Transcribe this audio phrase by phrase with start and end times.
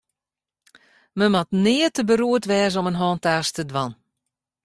[1.17, 3.91] Men moat nea te beroerd wêze om in hantaast te dwaan.